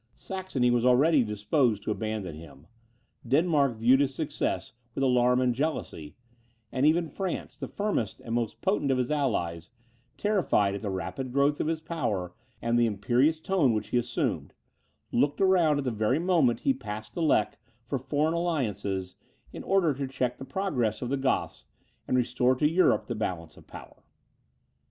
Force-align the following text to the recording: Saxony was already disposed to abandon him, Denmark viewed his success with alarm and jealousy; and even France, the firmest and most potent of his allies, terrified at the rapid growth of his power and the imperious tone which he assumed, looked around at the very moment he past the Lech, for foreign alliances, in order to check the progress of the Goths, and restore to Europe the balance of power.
Saxony 0.15 0.71
was 0.71 0.83
already 0.83 1.23
disposed 1.23 1.83
to 1.83 1.91
abandon 1.91 2.35
him, 2.35 2.65
Denmark 3.27 3.75
viewed 3.77 3.99
his 3.99 4.15
success 4.15 4.73
with 4.95 5.03
alarm 5.03 5.39
and 5.39 5.53
jealousy; 5.53 6.15
and 6.71 6.87
even 6.87 7.07
France, 7.07 7.55
the 7.55 7.67
firmest 7.67 8.19
and 8.21 8.33
most 8.33 8.61
potent 8.61 8.89
of 8.89 8.97
his 8.97 9.11
allies, 9.11 9.69
terrified 10.17 10.73
at 10.73 10.81
the 10.81 10.89
rapid 10.89 11.31
growth 11.31 11.61
of 11.61 11.67
his 11.67 11.81
power 11.81 12.33
and 12.63 12.79
the 12.79 12.87
imperious 12.87 13.39
tone 13.39 13.73
which 13.73 13.89
he 13.89 13.97
assumed, 13.97 14.55
looked 15.11 15.39
around 15.39 15.77
at 15.77 15.83
the 15.83 15.91
very 15.91 16.17
moment 16.17 16.61
he 16.61 16.73
past 16.73 17.13
the 17.13 17.21
Lech, 17.21 17.59
for 17.85 17.99
foreign 17.99 18.33
alliances, 18.33 19.15
in 19.53 19.61
order 19.61 19.93
to 19.93 20.07
check 20.07 20.39
the 20.39 20.45
progress 20.45 21.03
of 21.03 21.09
the 21.09 21.15
Goths, 21.17 21.65
and 22.07 22.17
restore 22.17 22.55
to 22.55 22.67
Europe 22.67 23.05
the 23.05 23.13
balance 23.13 23.55
of 23.55 23.67
power. 23.67 24.01